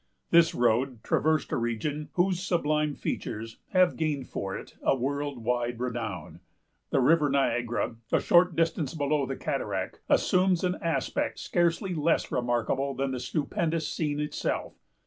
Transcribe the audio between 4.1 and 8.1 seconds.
for it a world wide renown. The River Niagara,